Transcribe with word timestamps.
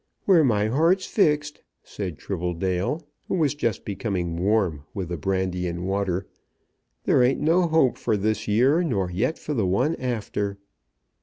"Where 0.25 0.43
my 0.43 0.65
heart's 0.65 1.05
fixed," 1.05 1.61
said 1.83 2.17
Tribbledale, 2.17 3.03
who 3.27 3.35
was 3.35 3.53
just 3.53 3.85
becoming 3.85 4.35
warm 4.35 4.81
with 4.95 5.09
the 5.09 5.17
brandy 5.17 5.67
and 5.67 5.85
water, 5.85 6.25
"there 7.03 7.21
ain't 7.21 7.39
no 7.39 7.67
hope 7.67 7.99
for 7.99 8.17
this 8.17 8.47
year, 8.47 8.81
nor 8.81 9.11
yet 9.11 9.37
for 9.37 9.53
the 9.53 9.67
one 9.67 9.95
after." 9.97 10.57